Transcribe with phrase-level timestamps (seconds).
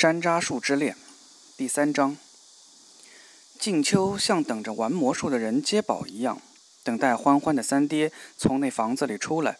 [0.00, 0.96] 山楂树之恋，
[1.58, 2.16] 第三章。
[3.58, 6.40] 静秋像等着玩魔术的人接宝一样，
[6.82, 9.58] 等待欢欢的三爹从那房子里出来。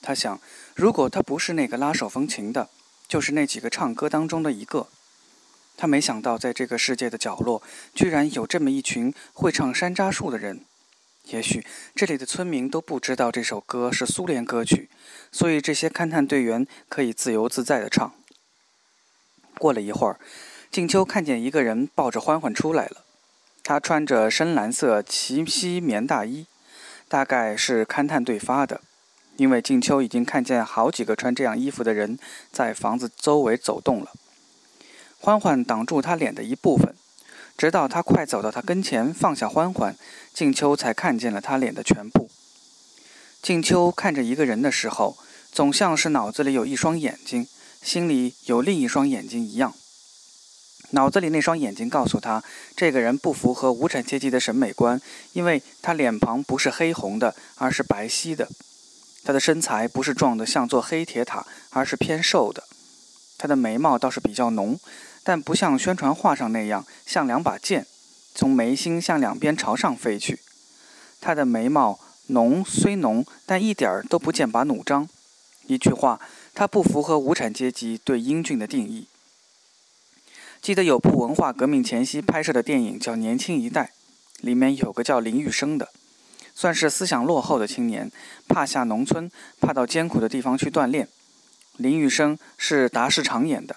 [0.00, 0.40] 他想，
[0.74, 2.70] 如果他不是那个拉手风琴的，
[3.06, 4.88] 就是那几个唱歌当中的一个。
[5.76, 7.62] 他没想到，在这个世界的角落，
[7.94, 10.64] 居然有这么一群会唱山楂树的人。
[11.26, 14.90] 也许这里的村民都不知道这首歌是苏联歌曲，
[15.30, 18.12] 所以这些勘探队员可以自由自在地唱。
[19.58, 20.18] 过了一会儿，
[20.70, 23.04] 静秋看见一个人抱着欢欢出来了。
[23.64, 26.46] 他穿着深蓝色齐膝棉大衣，
[27.08, 28.80] 大概是勘探队发的，
[29.36, 32.18] 因为静秋已经看见好几个穿这样衣服的人
[32.50, 34.10] 在房子周围走动了。
[35.20, 36.96] 欢欢挡住他脸的一部分，
[37.56, 39.94] 直到他快走到他跟前，放下欢欢，
[40.34, 42.28] 静秋才看见了他脸的全部。
[43.40, 45.16] 静秋看着一个人的时候，
[45.52, 47.46] 总像是脑子里有一双眼睛。
[47.82, 49.74] 心里有另一双眼睛一样，
[50.90, 52.42] 脑子里那双眼睛告诉他，
[52.76, 55.00] 这个人不符合无产阶级的审美观，
[55.32, 58.46] 因为他脸庞不是黑红的，而是白皙的；
[59.24, 62.62] 他的身材不是壮得像座黑铁塔，而是偏瘦的；
[63.36, 64.78] 他的眉毛倒是比较浓，
[65.24, 67.86] 但不像宣传画上那样像两把剑，
[68.34, 70.38] 从眉心向两边朝上飞去。
[71.20, 75.08] 他的眉毛浓虽浓，但一点儿都不剑拔弩张。
[75.66, 76.20] 一句话。
[76.54, 79.06] 他不符合无产阶级对英俊的定义。
[80.60, 83.92] 记得有部文化革命前夕拍摄的电影叫《年轻一代》，
[84.46, 85.90] 里面有个叫林玉生的，
[86.54, 88.12] 算是思想落后的青年，
[88.46, 89.30] 怕下农村，
[89.60, 91.08] 怕到艰苦的地方去锻炼。
[91.76, 93.76] 林玉生是达世长演的，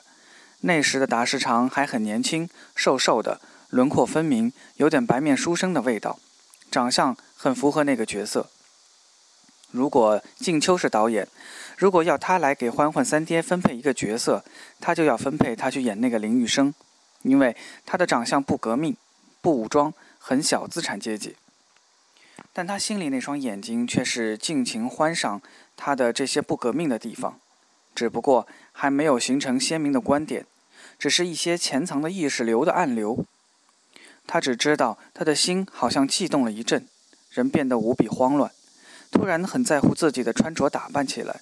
[0.60, 6.20] 那时的达世长还很年轻，瘦瘦的，轮廓分明，有点白面书生的味道，
[6.70, 8.50] 长相很符合那个角色。
[9.72, 11.28] 如果静秋是导演，
[11.78, 14.44] 如果要他来给欢欢三爹分配一个角色，
[14.80, 16.74] 他就要分配他去演那个林玉生，
[17.24, 18.96] 因为他的长相不革命、
[19.42, 21.36] 不武装，很小资产阶级。
[22.54, 25.42] 但他心里那双眼睛却是尽情欢赏
[25.76, 27.40] 他的这些不革命的地方，
[27.94, 30.46] 只不过还没有形成鲜明的观点，
[30.98, 33.26] 只是一些潜藏的意识流的暗流。
[34.26, 36.88] 他只知道他的心好像悸动了一阵，
[37.32, 38.52] 人变得无比慌乱。
[39.12, 41.42] 突然很在乎自己的穿着打扮起来。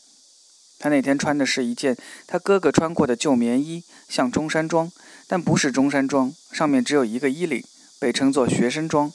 [0.83, 1.95] 他那天穿的是一件
[2.27, 4.91] 他哥哥穿过的旧棉衣，像中山装，
[5.27, 7.63] 但不是中山装，上面只有一个衣领，
[8.01, 9.09] 被称作学生装。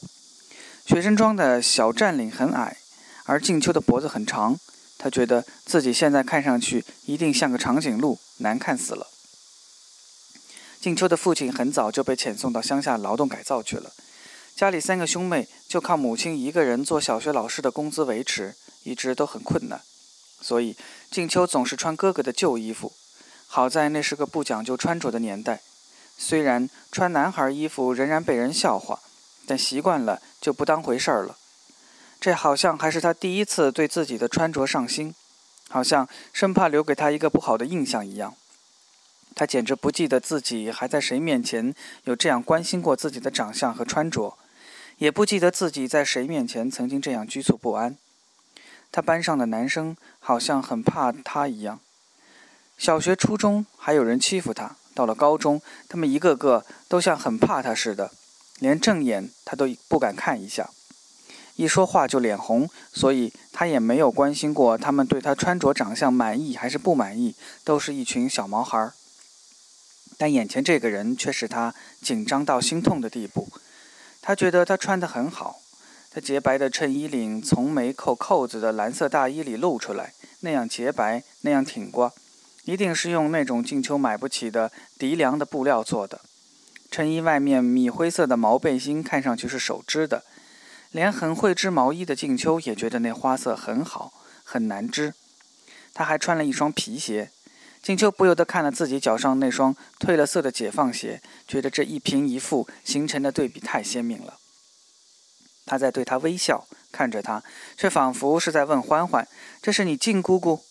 [0.86, 2.78] 学生装的小战领很矮，
[3.26, 4.58] 而静秋的脖子很长。
[4.96, 9.08] 他觉得自己现在看上去一定像个长颈鹿，难看死了。
[10.80, 13.92] 静秋的父亲很早就被遣送到乡下劳动改造去了。
[14.56, 19.82] 家里三个兄妹就靠母亲一个人做小学老师的工资维持，一直都很困难，
[20.40, 20.76] 所以
[21.10, 22.92] 静秋总是穿哥哥的旧衣服。
[23.46, 25.62] 好在那是个不讲究穿着的年代，
[26.16, 29.00] 虽然穿男孩衣服仍然被人笑话，
[29.46, 31.36] 但习惯了就不当回事儿了。
[32.20, 35.14] 这好像还是他第一次对自己的穿着上心，
[35.68, 38.34] 好像生怕留给他一个不好的印象一样。
[39.34, 41.72] 他简直不记得自己还在谁面前
[42.04, 44.36] 有这样关心过自己的长相和穿着。
[44.98, 47.96] 也不记得自己在谁面前曾经这样局促不安。
[48.90, 51.80] 他班上的男生好像很怕他一样。
[52.76, 58.12] 小学、初中还有人欺负他，到了高中，他们一个个都像很怕他似的，
[58.60, 60.70] 连正眼他都不敢看一下，
[61.56, 62.70] 一说话就脸红。
[62.92, 67.34] 所以他也没有关心过他们对他穿着、长相满意还是不满意，
[67.64, 68.92] 都是一群小毛孩儿。
[70.16, 73.48] 但眼前这个人却使他紧张到心痛的地步。
[74.20, 75.60] 他觉得他穿得很好，
[76.10, 82.12] 他洁白的衬衣领从没扣扣子的蓝色大衣里露出来，那样洁白，那样挺刮，
[82.64, 86.22] 一定是用那种静秋买不起的涤良的布料做的。
[86.90, 90.24] 衬衣外面米灰色的毛背心看上去是手织的，
[90.90, 95.12] 连很会织毛衣的静秋也觉得那花色很好，很难织。
[95.92, 97.30] 他还穿了一双皮鞋。
[97.82, 104.38] 静秋不由得看了自己脚上那双褪了色的解放鞋，觉得这一平一负形成的对比太鲜明了。
[105.68, 107.42] 他在对他微笑，看着他，
[107.76, 109.28] 却仿佛是在问欢欢
[109.60, 110.64] ：“这是你静姑姑？”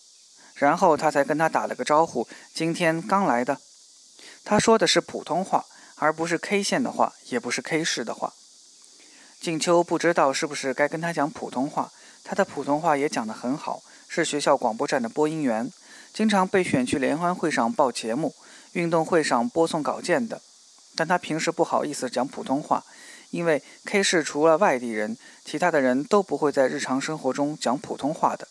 [0.56, 3.58] 然后他才跟他打了个招呼：“今天刚来的。”
[4.44, 5.64] 他说的是普通话，
[5.96, 8.32] 而不是 K 县的话，也不是 K 市的话。
[9.40, 11.92] 静秋不知道是不是该跟他讲普通话，
[12.24, 15.70] 他的普通话也讲得很好，是学校广播站的播音员。
[16.12, 18.34] 经常被选去联欢会上报节目、
[18.72, 20.40] 运动会上播送稿件的，
[20.96, 22.84] 但他平时不好意思讲普通话，
[23.30, 28.48] 因为 K 市除了外地人，其他的人都不会在日常生活中讲普通话的。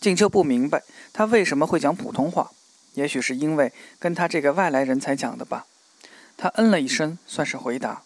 [0.00, 0.82] 静秋不明白
[1.12, 2.50] 他为什么会讲普通话，
[2.94, 5.66] 也许是因为跟他这个外来人才讲的吧。
[6.36, 8.02] 他嗯了一声，算是回答。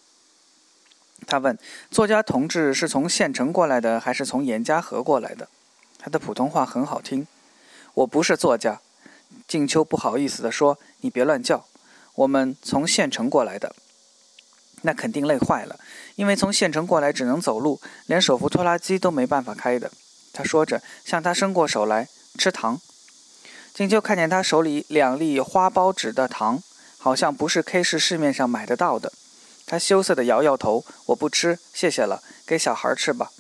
[1.26, 1.58] 他问
[1.90, 5.48] ：“作家同志是从县城过来的，还是从严家河过来的？”
[5.98, 7.26] 他的普通话很好听。
[7.94, 8.80] 我不是作家。
[9.48, 11.66] 静秋不好意思地说：“你别乱叫，
[12.16, 13.74] 我们从县城过来的。”
[14.86, 15.80] 那肯定累坏了，
[16.14, 19.90] 因为从县城过来只能走路，连手扶拖拉机都没办法开的。
[20.32, 22.80] 他说着，向他伸过手来吃糖。
[23.74, 26.62] 静秋看见他手里两粒花苞纸的糖，
[26.98, 29.12] 好像不是 K 市市面上买得到的。
[29.66, 33.32] 他羞涩地摇摇头：“我不吃，谢谢了，给小孩吃吧。”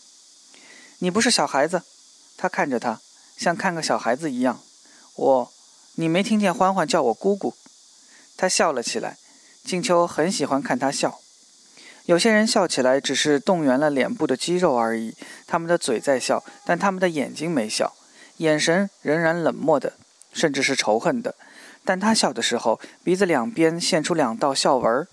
[0.98, 1.82] 你不是小孩子，
[2.36, 3.00] 他看着他，
[3.36, 4.60] 像看个小孩子一样。
[5.14, 5.52] 我，
[5.94, 7.54] 你没听见欢欢叫我姑姑？
[8.36, 9.16] 他笑了起来。
[9.62, 11.20] 静秋很喜欢看他笑。
[12.06, 17.94] 有些人笑起来只是动员了脸部的肌肉而已，他们的嘴在笑，但他们的眼睛没笑，
[18.36, 19.94] 眼神仍然冷漠的，
[20.32, 21.34] 甚至是仇恨的。
[21.84, 25.08] 但他笑的时候，鼻子两边现出两道笑纹儿。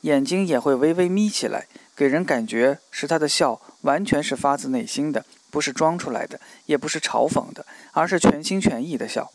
[0.00, 9.30] 眼睛也会微微眯起来，给人感觉是他的笑完全是发自内心的，不是装出来的，也不是嘲讽的，而是全心全意的笑。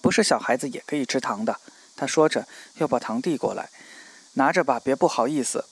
[0.00, 1.56] 不是小孩子也可以吃糖的，
[1.96, 2.46] 他说着，
[2.78, 3.70] 又把糖递过来，
[4.34, 5.64] 拿着吧，别不好意思。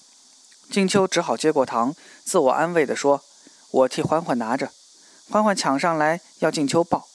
[0.70, 1.94] 静秋只好接过糖，
[2.24, 3.22] 自我安慰地说
[3.70, 4.70] ：“我替欢欢拿着。”
[5.30, 7.06] 欢欢抢上来要静秋抱，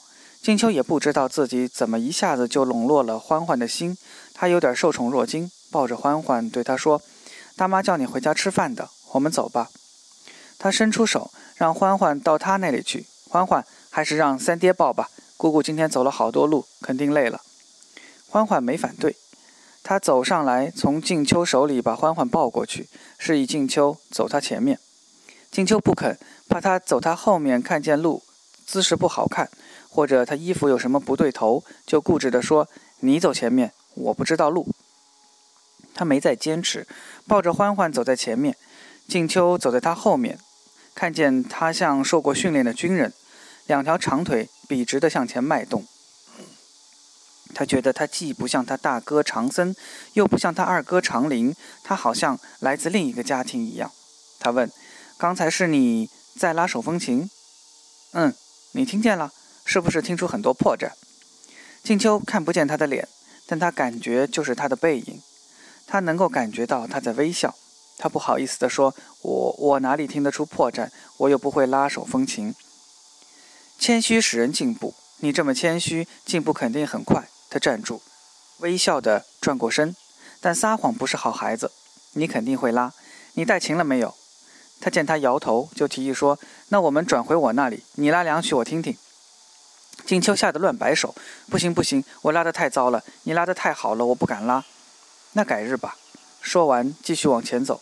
[0.41, 3.97] 静秋也不知道自己怎么一下子就笼络了欢欢的心，
[4.33, 5.51] 她有点受宠若惊。
[5.71, 7.01] 抱着欢欢，对他说
[7.57, 9.69] ：“大妈叫你回家吃饭的，我们走吧。”
[10.59, 13.07] 他伸出手，让欢欢到他那里去。
[13.27, 15.09] 欢欢，还是让三爹抱吧。
[15.35, 17.41] 姑姑今天走了好多路，肯定累了。
[18.29, 19.15] 欢欢没反对，
[19.83, 22.87] 他走上来，从静秋手里把欢欢抱过去，
[23.17, 24.79] 示意静秋走他前面。
[25.51, 28.23] 静秋不肯，怕他走他后面看见路，
[28.65, 29.49] 姿势不好看，
[29.89, 32.69] 或者他衣服有什么不对头，就固执地说
[33.01, 34.69] ：“你走前面，我不知道路。”
[35.93, 36.87] 他没再坚持，
[37.27, 38.55] 抱着欢欢走在前面，
[39.07, 40.39] 静秋走在他后面。
[40.95, 43.11] 看见他像受过训练的军人，
[43.67, 45.85] 两条长腿笔直地向前迈动。
[47.53, 49.75] 他觉得他既不像他大哥长森，
[50.13, 53.91] 又不像他二哥长林，他好像来自另一个家庭一样。
[54.39, 54.71] 他问
[55.17, 57.29] ：“刚才是你在拉手风琴
[58.13, 58.33] ？”“嗯，
[58.73, 59.31] 你听见了？
[59.65, 60.91] 是不是听出很多破绽？”
[61.83, 63.07] 静秋看不见他的脸，
[63.47, 65.21] 但他感觉就是他的背影。
[65.85, 67.55] 他能够感觉到他在微笑，
[67.97, 70.89] 他不好意思地说：“我我哪里听得出破绽？
[71.17, 72.55] 我又不会拉手风琴。”
[73.77, 77.27] 谦虚使人进步，你这么谦虚，进步肯定很快。
[77.53, 78.01] 他站住，
[78.61, 79.95] 微笑地转过身，
[80.41, 81.71] 但撒谎不是好孩子。
[82.13, 82.91] 你肯定会拉，
[83.33, 84.15] 你带琴了没有？
[84.81, 86.39] 他见他摇头，就提议说
[86.69, 88.97] ：“那我们转回我那里，你拉两曲我听听。”
[90.03, 91.13] 静秋吓得乱摆手
[91.47, 94.65] ：“不行不行，我拉得太糟了，你拉得太好了，我不敢拉。”
[95.33, 95.95] 那改日吧。
[96.41, 97.79] 说完，继续往前走。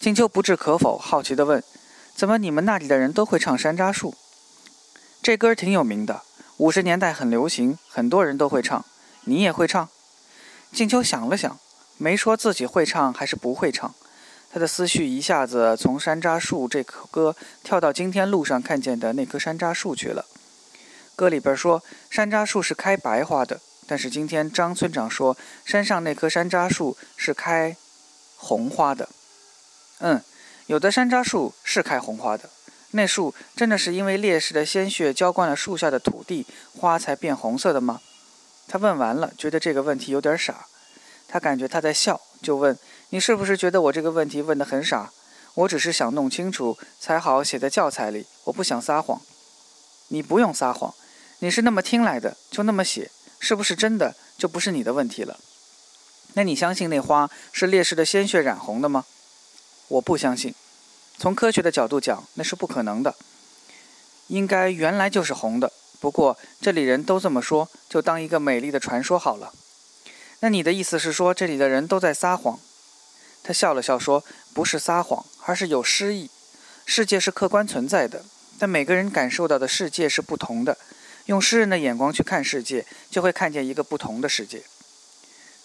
[0.00, 1.62] 静秋不置可否，好奇地问
[2.16, 4.10] ：“怎么你们那里的人都会唱《山楂树》？
[5.22, 6.22] 这歌挺有名的，
[6.58, 8.84] 五十年代很流行，很多人都会唱。
[9.24, 9.88] 你也会唱？”
[10.72, 11.58] 静秋想了想，
[11.96, 13.94] 没说自己会唱还是不会唱。
[14.52, 20.24] 他的思绪一下子从《山楂树》这首歌跳到今天路上看见的那棵山楂树去了。
[21.14, 23.60] 歌里边说，山楂树是开白花的。
[23.86, 27.76] 但是今天张村长说，山上那棵山楂树是开
[28.36, 29.08] 红花的。
[30.00, 30.22] 嗯，
[30.66, 32.50] 有的山楂树是开红花的。
[32.92, 38.00] 那树真的是因为烈士的鲜血浇灌了树下的土地，花才变红色的吗？
[38.66, 40.66] 他问完了，觉得这个问题有点傻。
[41.26, 42.78] 他感觉他在笑，就问
[43.10, 45.12] ：“你是不是觉得我这个问题问得很傻？
[45.54, 48.26] 我只是想弄清楚，才好写在教材里。
[48.44, 49.20] 我不想撒谎。
[50.08, 50.94] 你不用撒谎，
[51.40, 55.38] 你是那么听来的，就那么写。”是不是真的就不是你的问题了？
[56.34, 59.04] 那你相信那花是烈士的鲜血染红的吗？
[59.86, 60.52] 我不相信。
[61.18, 63.14] 从科学的角度讲，那是不可能的。
[64.28, 69.52] 应该原来就是红的，不过这里人都这么说，就当一个美丽的传说好了。
[70.40, 72.60] 那你的意思是说，这里的人都在撒谎？
[73.42, 74.22] 他笑了笑说
[74.54, 76.30] ：“不是撒谎，而是有诗意。
[76.84, 78.24] 世界是客观存在的，
[78.58, 80.78] 但每个人感受到的世界是不同的。”
[81.26, 84.62] 用诗人的眼光去看世界，就会看见一个不同的世界。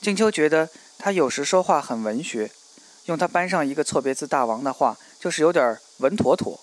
[0.01, 2.51] 静秋觉得他有时说话很文学，
[3.05, 6.59] 用他班上一个错别字大王的话，就是有点文妥妥、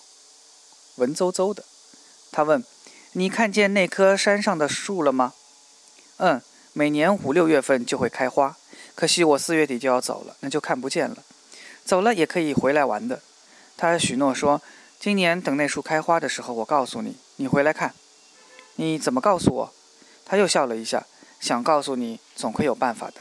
[0.97, 1.65] 文绉绉的。
[2.31, 2.63] 他问
[3.13, 5.33] ：“你看见那棵山上的树了吗
[6.17, 6.39] ？”“嗯，
[6.73, 8.55] 每年五六月份就会开花，
[8.93, 11.17] 可惜我四月底就要走了，那就看不见了。
[11.83, 13.23] 走了也可以回来玩的。”
[13.75, 14.61] 他许诺说
[15.01, 17.95] ：“今年等那树开花的时候，我告诉你，你回来看。”
[18.77, 19.73] 你怎么告诉我？
[20.23, 21.07] 他又笑了一下。
[21.39, 23.15] 想告诉你，总会有办法的。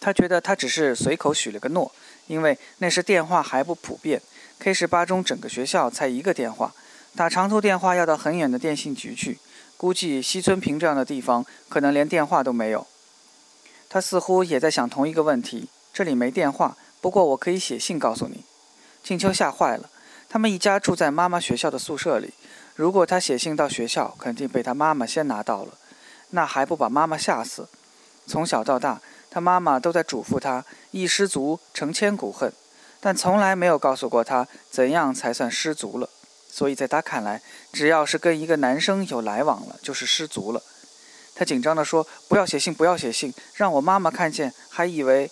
[0.00, 1.92] 他觉得他只是随口许了个诺，
[2.32, 4.22] 因为那时电话还不普遍
[4.58, 6.72] ，K 十八中整个学校才一个电话，
[7.14, 9.38] 打长途电话要到很远的电信局去，
[9.76, 12.86] 估计西村坪这样的地方可能连电话都没有。
[13.90, 18.44] 他似乎也在想同一个问题：这里没电话，不过我可以写信告诉你。
[19.04, 19.90] 静秋吓坏了，
[20.30, 22.32] 他们一家住在妈妈学校的宿舍里。
[22.74, 25.76] 如果他写信到学校，肯定被他妈妈先拿到了，
[26.30, 27.68] 那还不把妈妈吓死？
[28.26, 32.52] 从小到大，他妈妈都在嘱咐他：一失足成千古恨，
[33.00, 36.10] 但从来没有告诉过他怎样才算失足了。
[36.50, 37.40] 所以在他看来，
[37.72, 40.62] 只要是跟一个男生有来往了，就是失足了。
[41.34, 45.30] 他紧张地说：“不要写信，不要写信，让我妈妈看见，还以为……”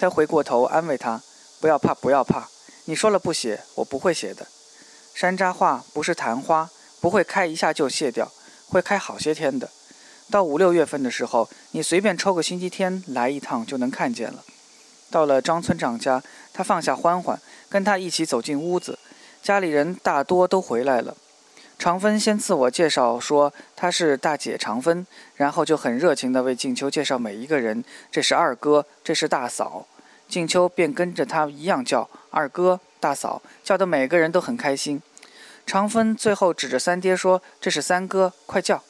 [0.00, 1.20] 他回过头安慰他
[1.60, 2.48] ：“不要怕，不要怕，
[2.86, 4.46] 你说了不写，我不会写的。”
[5.12, 6.70] 山楂花不是昙花，
[7.02, 8.32] 不会开一下就谢掉，
[8.66, 9.68] 会开好些天的。
[10.34, 14.42] 到五六月份的时候，你随便抽个星期天来一趟就能看见了。
[15.08, 16.20] 到了张村长家，
[16.52, 18.98] 他放下欢欢，跟他一起走进屋子。
[19.44, 21.16] 家里人大多都回来了。
[21.78, 27.84] 长芬先自我介绍说他是大姐长芬，然后就很热情地为静秋介绍每一个人。
[28.10, 29.86] 这是二哥，这是大嫂。
[30.28, 32.80] 静秋便跟着他一样叫二哥。
[32.98, 35.00] 大嫂叫的每个人都很开心，
[35.64, 38.82] 长芬最后指着三爹说：“这是三哥，快叫！”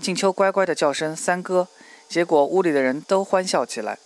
[0.00, 1.68] 静秋乖乖的叫声“三哥”，
[2.08, 3.98] 结果屋里的人都欢笑起来。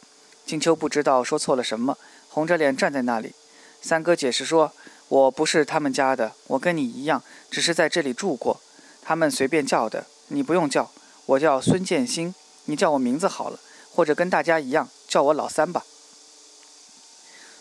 [0.47, 3.35] 静秋不知道说错了什么，红着脸站在那里。
[3.83, 4.73] 三哥解释说
[5.09, 8.61] ：“我不是他们家的，我跟你一样，只是在这里住过。
[9.03, 10.91] 他们随便叫的，你不用叫。
[11.27, 12.35] 我叫孙建新，
[12.65, 13.61] 你叫我名字好了，
[13.93, 15.85] 或者跟大家一样叫我老三吧。”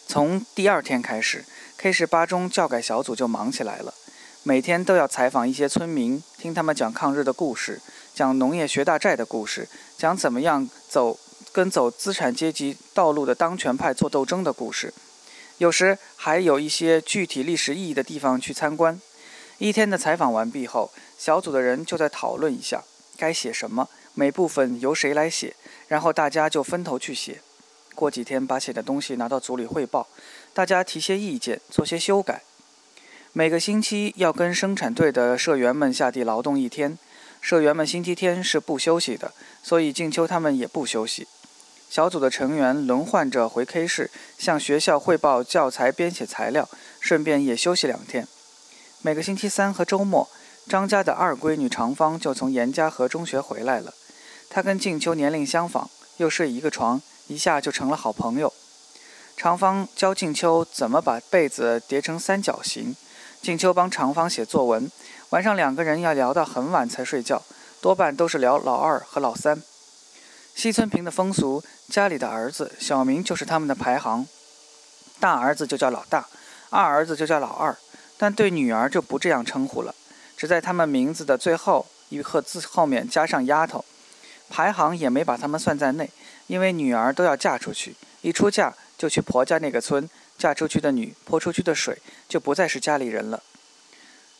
[0.07, 1.45] 从第二天开始。
[1.77, 3.91] K 十八中教改小组就忙起来了，
[4.43, 7.79] 每天都要采访一些村民，听他们讲抗日的故事，
[8.15, 11.19] 讲农业学大寨的故事，讲怎么样走
[11.51, 14.91] 跟走资产阶级道路的当权派做斗争的故事。
[15.59, 18.99] 有时还有一些具体历史意义的地方去参观。
[19.59, 22.83] 一天的采访完毕后，小组的人就在讨论一下
[23.15, 25.55] 该写什么，每部分由谁来写，
[25.87, 27.41] 然后大家就分头去写。
[27.93, 30.07] 过几天把写的东西拿到组里汇报。
[30.51, 32.41] 大家提些意见，做些修改。
[33.33, 36.97] 每个星期要跟生产队的社员们下地劳动一天。
[37.39, 39.33] 社员们星期天是不休息的，
[39.63, 41.25] 所以静秋他们也不休息。
[41.89, 46.67] 小组的成员轮换着回 K 市，向学校汇报教材编写材料，
[46.99, 48.27] 顺便也休息两天。
[49.01, 50.29] 每个星期三和周末，
[50.67, 53.93] 张家的二闺女长芳就从严家河中学回来了。
[54.49, 58.53] 她跟静秋年龄相仿，又睡一个床，一下就成了好朋友。
[59.37, 62.95] 长芳教静秋怎么把被子叠成三角形，
[63.41, 64.91] 静秋帮长芳写作文。
[65.31, 67.41] 晚上两个人要聊到很晚才睡觉，
[67.81, 69.59] 多半都是聊老二和老三。
[70.53, 74.27] 西村平的风俗，家里的儿子小名就是他们的排行，
[75.19, 76.27] 大儿子就叫老大，
[76.69, 77.75] 二儿子就叫老二，
[78.15, 79.95] 但对女儿就不这样称呼了，
[80.37, 83.83] 只在他们名字的最后一个字后面加上丫头。
[84.51, 86.11] 排行也没把他们算在内，
[86.45, 88.75] 因为女儿都要嫁出去，一出嫁。
[88.97, 90.07] 就去婆家那个村，
[90.41, 93.43] 嫁出去的女泼出去的水，就不再是家里人了。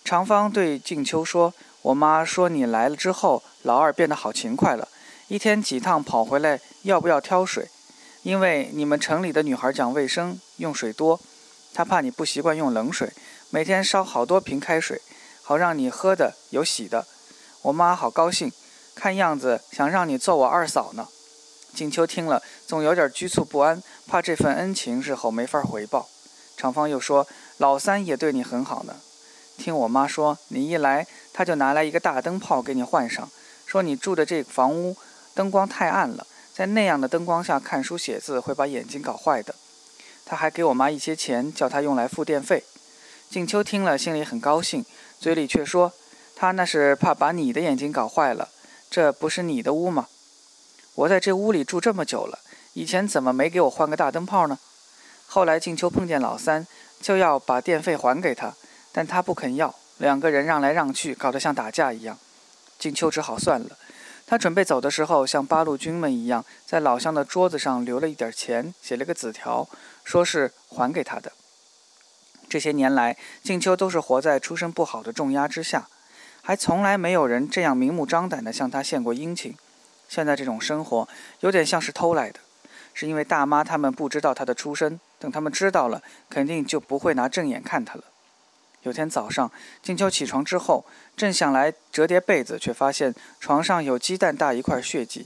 [0.04, 1.54] 长芳对静秋说
[1.84, 4.88] ：“我妈说你来了之后，老二变得好勤快了，
[5.28, 7.70] 一天几趟跑回来，要不要挑水？
[8.24, 11.22] 因为你们城里的女孩讲卫生，用水多，
[11.72, 13.14] 她怕你不习惯用冷水，
[13.52, 15.00] 每天烧好多瓶开水，
[15.44, 17.06] 好让你喝的有洗的。
[17.62, 18.52] 我妈好高兴，
[18.96, 21.08] 看样子想让你做我二嫂呢。”
[21.74, 23.82] 静秋听了，总有点局促不安，
[24.12, 26.10] 怕这份恩情日后没法回报。
[26.58, 27.26] 长芳又说
[27.60, 28.98] ：“老三也对你很好呢。
[29.58, 33.32] 听我妈说，你一来，他就拿来一个大灯泡给你换上，
[33.66, 34.98] 说你住的这个房屋
[35.34, 39.56] 灯光太暗了，在那样的灯光下看书写字会把眼睛搞坏的。
[40.26, 42.66] 他还给我妈一些钱，叫她用来付电费。”
[43.32, 44.84] 静秋听了，心里很高兴，
[45.22, 45.94] 嘴里却说
[46.36, 48.50] ：“他那是怕把你的眼睛搞坏了，
[48.90, 50.10] 这不是你的屋吗？”
[50.96, 52.40] 我在这屋里住这么久了，
[52.74, 54.58] 以前怎么没给我换个大灯泡呢？
[55.28, 56.66] 后来静秋碰见老三，
[57.02, 58.54] 就要把电费还给他，
[58.92, 62.18] 但他不肯要，两个人让来让去，搞得像打架一样。
[62.80, 63.78] 静秋只好算了。
[64.26, 69.68] 他准备走的时候，像八路军们一样，在老乡的桌子上留了一点钱，写了个纸条，
[70.06, 71.34] 说是还给他的。
[72.48, 75.90] 这些年来，静秋都是活在出身不好的重压之下，
[76.42, 79.58] 还从来没有人这样明目张胆地向他献过殷勤。
[80.08, 81.08] 现在这种生活
[81.42, 82.40] 有点像是偷来的，
[83.02, 88.04] 是因为大妈他们不知道他的出身，等他们知道了，肯定就不会拿正眼看他了。
[88.84, 90.86] 有天早上，静秋起床之后，
[91.18, 95.26] 正想来折叠被子，却发现床上有鸡蛋大一块血迹。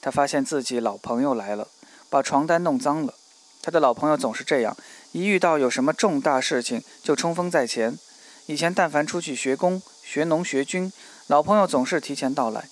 [0.00, 1.66] 他发现自己老朋友来了，
[2.08, 3.14] 把床单弄脏了。
[3.60, 4.76] 他的老朋友总是这样，
[5.10, 7.98] 一遇到有什么重大事情就冲锋在前。
[8.46, 10.92] 以前但凡出去学工、学农、学军，
[11.26, 12.68] 老朋友总是提前到来。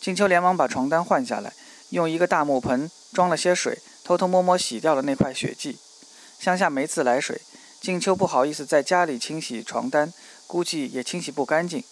[0.00, 1.52] 静秋连忙把床单换下来，
[1.90, 5.78] 用一个大木盆装了些水，偷偷摸摸洗掉了那块血迹。
[6.38, 7.40] 乡下没自来水。
[7.80, 10.12] 静秋不好意思在家里清洗床单，
[10.46, 11.84] 估计也清洗不干净。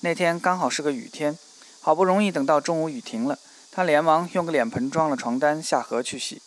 [0.00, 1.36] 那天刚好是个雨天，
[1.80, 3.38] 好不容易等到中午雨停了，
[3.72, 6.40] 他连忙用个脸盆装了床单下河去洗。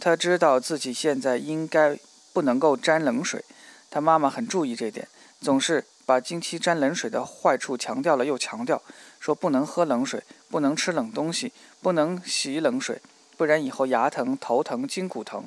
[0.00, 1.98] 他知道自己现在应该
[2.34, 3.42] 不能够沾冷水，
[3.90, 5.08] 他妈妈很注意这点，
[5.40, 8.82] 总是把经期沾冷水的坏处强调了又强调，
[9.18, 13.00] 说不能喝冷水，不能吃冷东西，不能洗冷水，
[13.36, 15.44] 不然以后牙疼、头疼、筋骨疼。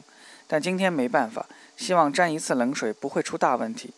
[0.47, 1.45] 但今天没办法。
[1.77, 3.93] 希望沾一次冷水不会出大问题。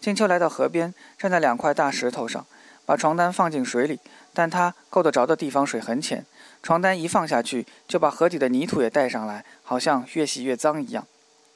[0.00, 2.44] 静秋来到河边，站在两块大石头上，
[2.84, 4.00] 把床单放进水里，
[4.34, 6.26] 但他够得着的地方水很浅，
[6.60, 11.06] 床单一放下去就把河底的泥土也带上来，好像越洗越脏一样。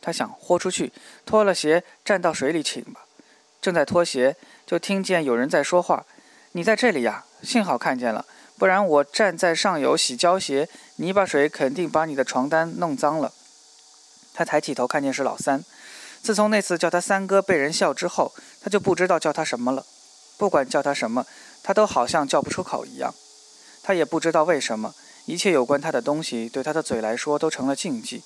[0.00, 0.92] 他想豁出去，
[1.26, 3.06] 脱了鞋站到水里请吧。
[3.61, 6.06] 正在脱鞋，就听见有人在说话
[6.52, 7.25] ：“你在这里呀？
[7.42, 8.25] 幸好看见了，
[8.62, 13.33] 不然我站在上游洗胶鞋，泥巴水肯定把你的床单弄脏了。”
[14.33, 15.64] 他抬起头，看见是老三。
[16.23, 19.85] 自从那次叫他三哥被人笑之后，他就不知道叫他什么了。
[20.38, 21.26] 不管叫他什么，
[21.64, 23.12] 他都好像叫不出口一样。
[23.83, 28.23] 他也不知道为什么，一切有关他的东西，对他的嘴来说都成了禁忌；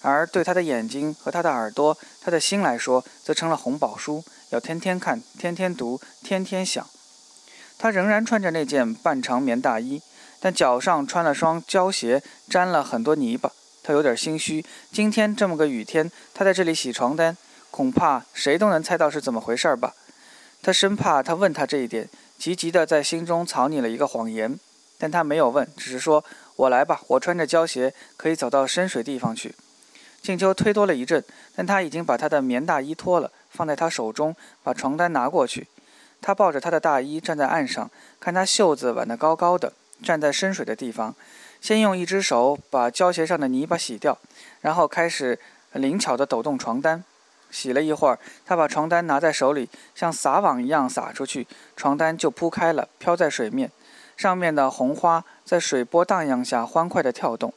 [0.00, 6.88] 而对他的眼睛和他的耳朵、他的心来说，则成了红宝书，要天天看、天天读、天天想。
[7.78, 10.00] 他仍然穿着那件半长棉大衣，
[10.40, 13.52] 但脚上穿了双胶鞋，沾了很多泥巴。
[13.82, 17.36] 他有点心虚，今天这么个雨天，他在这里洗床单，
[17.70, 19.94] 恐怕谁都能猜到是怎么回事吧。
[20.62, 24.58] 他生怕他问他这一点，急急地在心中草拟了一个谎言。
[24.96, 26.24] 但他没有问，只是说
[26.56, 29.54] ：“我来吧，我穿着胶鞋可以走到深水地方去。”
[30.22, 31.22] 静秋推脱了一阵，
[31.54, 35.66] 但他已经把他的棉大衣脱了，放在他手中，把床单拿过去。
[36.24, 41.14] 他抱着他的大衣站在岸上，看他袖子挽得高高的，站在深水的地方。
[41.60, 44.16] 先用一只手把胶鞋上的泥巴洗掉，
[44.62, 45.38] 然后开始
[45.72, 47.04] 灵巧地抖动床单。
[47.50, 53.70] 洗了一会儿，他把床单拿在手里，像撒网一样撒出去，床单就铺开了，飘在水面
[54.16, 57.52] 上面的红花在水波荡漾下欢快地跳动。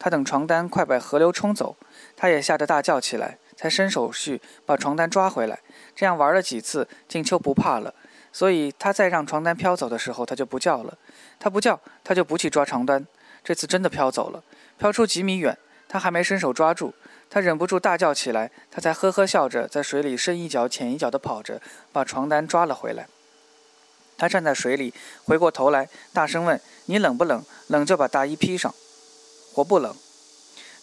[0.00, 1.76] 他等床单快把河流冲走，
[2.16, 5.58] 他也吓得大叫起来，才伸手去把床单抓回来。
[5.94, 7.94] 这样玩了几次，静秋不怕了，
[8.32, 10.98] 所以他再让床单飘走的时候，他就不叫了。
[11.38, 13.06] 他不叫，他就不去抓床单。
[13.42, 14.42] 这次真的飘走了，
[14.78, 15.56] 飘出几米远，
[15.88, 16.94] 他还没伸手抓住，
[17.28, 21.60] 他忍不住大叫起来，他才呵呵笑着在水里深一脚浅一脚地跑着，
[21.92, 23.06] 把床单抓了回来。
[24.16, 27.44] 他站在水里，回过头来，大声问：“你冷不冷？
[27.66, 28.72] 冷就把大衣披上。
[29.56, 29.94] ”“我不冷。”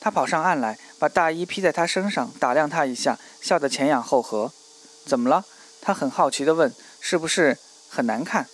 [0.01, 4.51] 他跑上岸来，把大衣披在他身上，打量他一下，笑得前仰后合。
[5.05, 5.45] “怎么了？”
[5.79, 8.47] 他很好奇地问：“是不是很难看？”“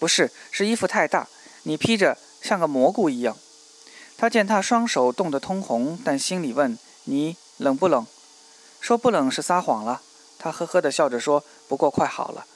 [0.00, 1.28] 不是，是衣服太大，
[1.64, 3.36] 你披着。”像个蘑菇一样，
[4.16, 8.06] 他见他双手冻得通红，但心里问：“你冷不冷？”
[8.80, 10.00] 说不冷是撒谎了。
[10.38, 12.46] 他呵呵地笑着说：“不过快好了。”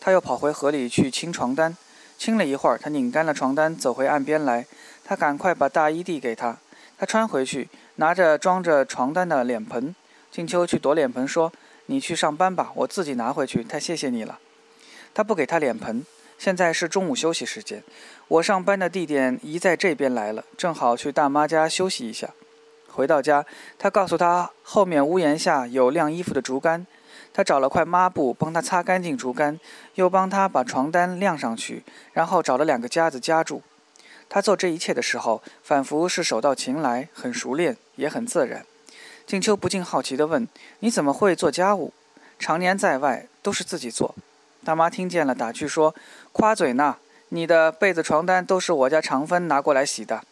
[0.00, 1.76] 他又跑回河里去清床单，
[2.18, 4.66] 清了一会儿，他拧干了床单，走回岸边来。
[5.04, 6.58] 他赶快把大衣递给他，
[7.02, 9.92] 他穿回去，拿着装着床单的脸盆。
[10.30, 11.52] 静秋去夺脸盆，说
[11.86, 13.64] ：“你去上班吧，我自己拿回去。
[13.64, 14.38] 太谢谢你了。”
[15.12, 16.06] 他不给他脸盆。
[16.38, 17.82] 现在是中午休息时间，
[18.28, 22.30] 我上班的地点移在这边来了，正好去大妈家休息一下。
[22.86, 23.44] 回到家，
[23.76, 26.86] 他告诉她后面屋檐下有晾衣服的竹竿，
[27.32, 29.58] 他找了块抹布帮他擦干净竹竿，
[29.96, 33.60] 又帮他把床单晾上去，然后找了两个夹子夹住。
[34.34, 38.64] 他做这一切的时候，仿佛是手到擒来，很熟练，也很自然。
[39.26, 40.48] 静秋不禁好奇地问
[40.80, 41.92] ：“你怎么会做家务？
[42.38, 44.14] 常年在外，都是自己做？”
[44.64, 45.94] 大妈听见了，打趣说
[46.32, 46.96] ：“夸嘴呢！
[47.28, 50.24] 你的被子、床单都是我家长芬拿过来洗的。”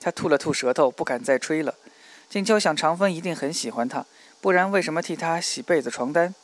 [0.00, 1.74] 他吐了吐舌头，不敢再吹了。
[2.30, 4.06] 静秋想，长芬一定很喜欢他，
[4.40, 6.34] 不然为什么替他洗被子、床单？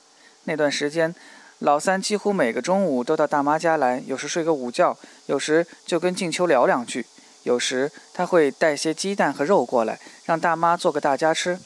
[0.44, 1.14] 那段时间，
[1.60, 7.04] 老三几乎每个中午都到大妈家来，有时睡个午觉，有时就跟静秋聊两句，
[7.42, 11.58] 有时他会带些鸡蛋和肉过来，让大妈做个大家吃。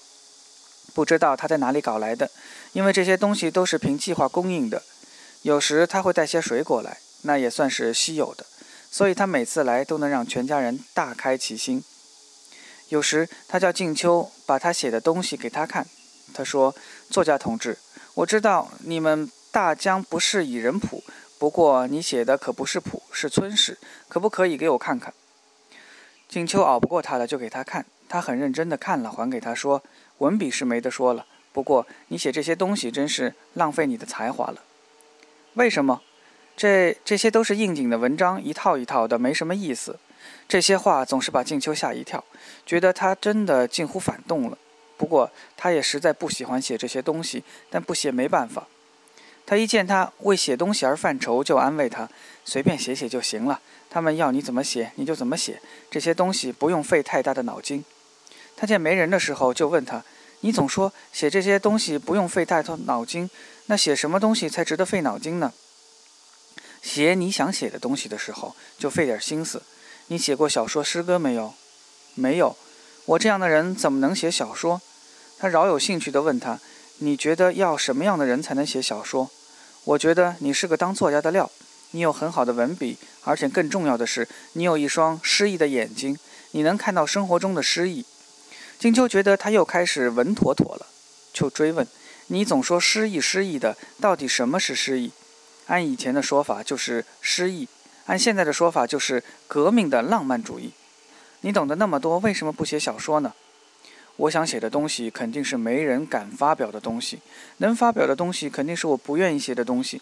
[0.94, 2.30] 不知道他在哪里搞来的，
[2.72, 4.82] 因为这些东西都是凭计划供应的。
[5.42, 8.46] 有时他会带些水果来，那也算是稀有的，
[8.90, 11.84] 所以他每次来都能让全家人大开其心。
[12.88, 15.86] 有时他叫静秋把他写的东西给他看，
[16.32, 16.74] 他说
[17.10, 17.78] ：“作家同志，
[18.14, 21.04] 我知道你们大江不是以人谱，
[21.38, 25.12] 不过你写的可不是谱，是村史，可不可以给我看看？”
[26.26, 27.84] 静秋熬不过他了，就给他看。
[28.08, 29.82] 他很认真地看了，还给他说
[30.18, 34.62] ：“文笔是没得说了，不过你写这些东西真是浪费你的才华了。”
[35.54, 36.02] 为什么？
[36.56, 39.98] 这这些都是应景的文章，一套一套的，没什么意思。
[40.48, 42.24] 这些话总是把静秋吓一跳，
[42.64, 44.56] 觉得他真的近乎反动了。
[44.96, 48.68] 不过他也实在不喜欢写这些东西，但不写没办法。
[49.44, 52.08] 他一见他为写东西而犯愁，就安慰他
[52.44, 53.60] ：“随便写写就行了。
[53.90, 55.60] 他们要你怎么写，你就怎么写。
[55.90, 57.84] 这些东西不用费太大的脑筋。”
[58.56, 60.04] 他见没人的时候，就问他
[60.40, 63.28] ：“你总说写这些东西不用费太多脑筋，
[63.66, 65.52] 那写什么东西才值得费脑筋呢？”
[66.80, 69.62] 写你想写的东西的时候，就费点心思。
[70.08, 71.54] 你写过小说、诗歌没有？
[72.14, 72.56] 没有。
[73.04, 74.80] 我这样的人怎么能写小说？
[75.38, 76.58] 他饶有兴趣地问他
[76.98, 79.30] ：“你觉得要什么样的人才能写小说？”
[79.84, 81.50] 我觉得你是个当作家的料。
[81.94, 86.18] 你有很好的文笔，而且更重要的是，你有一双诗意的眼睛，
[86.52, 88.06] 你能看到生活中的诗意。
[88.78, 90.86] 金秋觉得他又开始稳妥妥了，
[91.34, 91.86] 就追问
[92.28, 95.12] ：“你总说诗意诗意的，到底什么是诗意？”
[95.68, 97.68] 按以前的说法就是诗意，
[98.06, 100.72] 按现在的说法就是革命的浪漫主义。
[101.42, 103.34] 你懂得那么多，为什么不写小说呢？
[104.16, 107.20] 我想写的东西肯定是没人敢发表的东西，
[107.58, 110.00] 能发表的东西肯定是我不愿意写的东西。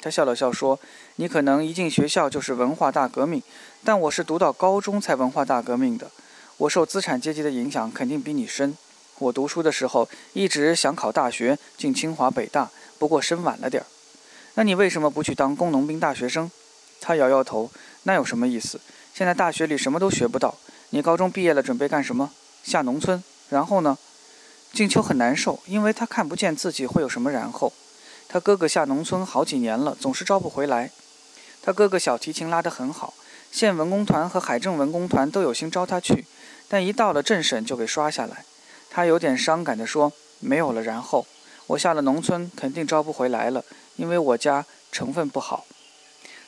[0.00, 0.80] 他笑了笑说
[1.16, 3.40] ：“你可能一进学校就是文化大革命，
[3.84, 6.10] 但我是读到高中才文化大革命的。
[6.56, 8.76] 我受资产阶级的影响肯定比你深。
[9.18, 13.86] 我读书的时候一直想考大学，进清华北大，不过生晚了点儿。”
[14.54, 16.50] 那你为什么不去当工农兵大学生？
[17.00, 17.70] 他摇摇头，
[18.02, 18.80] 那有什么意思？
[19.14, 20.56] 现在大学里什么都学不到。
[20.90, 22.32] 你高中毕业了，准备干什么？
[22.64, 23.22] 下农村？
[23.52, 23.98] 然后呢？
[24.72, 27.72] 静秋很难受，因为她看不见自己会有什么然后。
[28.26, 30.90] 他哥哥下农村好几年了，总是招不回来。
[31.62, 33.12] 他哥哥小提琴拉得很好，
[33.50, 36.24] 县文工团和海政文工团都有心招他去，
[36.66, 38.46] 但一到了政审就给刷下来。
[38.88, 40.10] 他有点伤感地说
[40.40, 41.26] ：“没有了然后，
[41.66, 43.62] 我下了农村肯定招不回来了。”
[43.96, 45.66] 因为我家成分不好，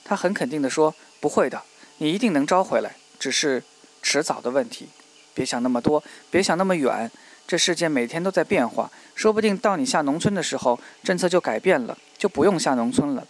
[0.02, 1.62] 他很肯定地说：“不会的，
[1.98, 3.62] 你一定能招回来，只是
[4.00, 4.88] 迟早的问题。
[5.34, 7.10] 别想那么多，别想那么远。
[7.46, 13.26] 这世界每天都在变化，说不定到你下农村的时候，政策就改变了，就不用下农村了。”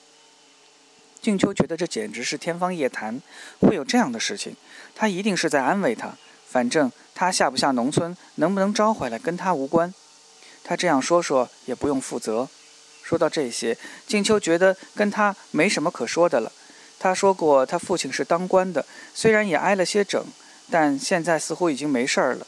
[1.21, 3.21] 静秋觉得这简直是天方夜谭，
[3.61, 4.55] 会有这样的事情？
[4.95, 6.13] 他一定是在安慰他。
[6.47, 9.93] 反正他下不下农村，能不能招回来，跟他无关。
[10.63, 12.49] 他这样说说也不用负责。
[13.03, 16.53] 说到这些，静秋觉得跟他没什么可说的了。
[17.01, 20.25] 他说过，他父亲是当官的，虽然也挨了些整，
[20.71, 22.47] 但现在似乎已经没事儿了。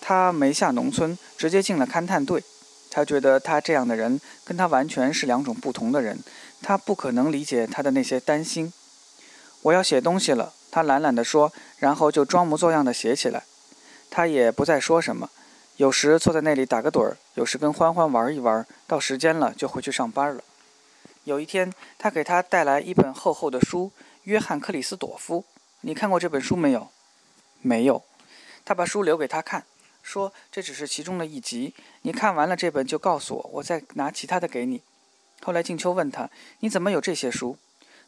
[0.00, 2.42] 他没下农村，直接进了勘探队。
[2.90, 6.18] 他觉得他这样的人跟他完全是两种不同的人，
[6.62, 8.72] 他不可能理解他的那些担心。
[9.62, 13.44] 我要写东西了，他懒懒地说，然后就装模作样地写起来。
[14.10, 15.30] 他也不再说什么。
[15.76, 20.42] 有时坐在那里打个盹儿，有时跟欢欢玩一玩，到时间了就回去上班了。
[21.24, 23.92] 有一天，他给他带来一本厚厚的书
[24.24, 25.40] 《约翰克里斯朵夫》，
[25.82, 26.88] 你看过这本书没有？
[27.60, 28.02] 没有。
[28.64, 29.64] 他把书留给他看，
[30.02, 34.82] 说这只是其中的一集，你看完了这本就告诉我，我再拿其他的给你。
[35.42, 36.28] 后来静秋问他
[36.60, 37.56] ：“你怎么有这些书？”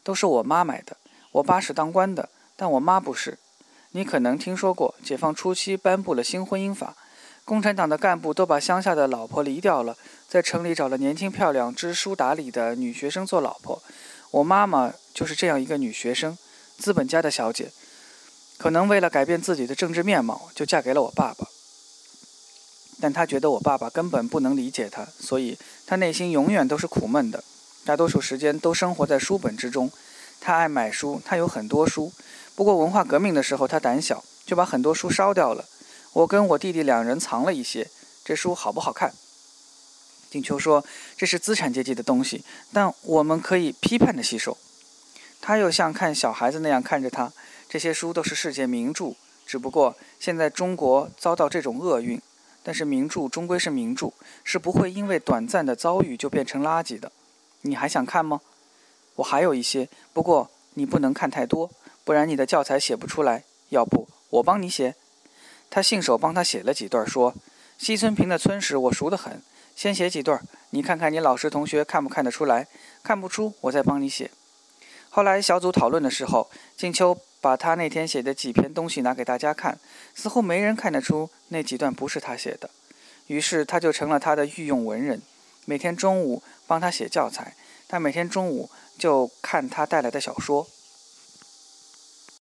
[0.03, 0.97] 都是我妈买的。
[1.31, 3.39] 我爸是当官的，但我妈不是。
[3.91, 6.95] 你可能听说过，解放初期颁布了新婚姻法。
[7.45, 9.97] 共产党的干部都把乡下的老婆离掉了，
[10.29, 13.81] 在城里找了年轻漂亮、知书达理的女学生做老婆。
[14.31, 16.37] 我妈妈就是这样一个女学生，
[16.77, 17.71] 资本家的小姐，
[18.63, 21.45] 可能为了改变自己的政治面貌，就嫁给了我爸爸。
[23.01, 27.43] 但他觉得我爸爸根本不能理解他，所以他内心永远都是苦闷的，
[27.83, 29.91] 大多数时间都生活在书本之中。
[30.39, 32.13] 他爱买书，他有很多书。
[32.55, 35.65] 不过文化革命的时候，他胆小，就把很多书烧掉了。
[36.13, 37.89] 我跟我弟弟两人藏了一些，
[38.23, 39.13] 这书好不好看？
[40.31, 40.85] 静秋说
[41.17, 44.57] ：“这是资产阶级的东西，但我们可以批判的吸收。”
[45.45, 47.33] 他又像看小孩子那样看着他。
[47.73, 49.15] 这些书都是世界名著，
[49.47, 52.21] 只不过现在中国遭到这种厄运。
[52.61, 57.11] 但是名著终归是名著，是不会因为短暂的遭遇就变成垃圾的。
[57.61, 58.41] 你还想看吗？
[59.15, 61.71] 我还有一些，不过你不能看太多，
[62.03, 63.43] 不然你的教材写不出来。
[63.69, 64.93] 要不我帮你写？
[65.71, 67.33] 他信手帮他写了几段，说
[67.79, 69.41] ：“西村平的村史我熟得很，
[69.75, 72.67] 先写几段，你看看你老师同学看不看得出来？
[73.01, 74.29] 看不出，我再帮你写。”
[75.09, 79.77] 后来小组讨论的时候，静秋把他那天写的几篇东西拿给大家看，
[80.15, 82.69] 似乎没人看得出那几段不是他写的。
[83.27, 85.21] 于是他就成了他的御用文人，
[85.65, 87.53] 每天中午帮他写教材，
[87.89, 90.65] 他每天中午就看他带来的小说。